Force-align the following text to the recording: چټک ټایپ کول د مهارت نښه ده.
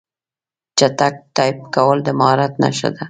چټک 0.77 1.15
ټایپ 1.35 1.57
کول 1.75 1.97
د 2.03 2.09
مهارت 2.19 2.53
نښه 2.61 2.89
ده. 2.93 2.99